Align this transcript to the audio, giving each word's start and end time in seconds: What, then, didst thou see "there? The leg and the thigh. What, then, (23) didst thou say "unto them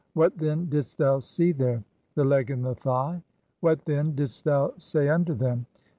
What, 0.15 0.35
then, 0.35 0.65
didst 0.65 0.97
thou 0.97 1.19
see 1.19 1.51
"there? 1.51 1.83
The 2.15 2.23
leg 2.25 2.49
and 2.49 2.65
the 2.65 2.73
thigh. 2.73 3.21
What, 3.59 3.85
then, 3.85 4.05
(23) 4.05 4.15
didst 4.15 4.43
thou 4.45 4.73
say 4.79 5.09
"unto 5.09 5.35
them 5.35 5.67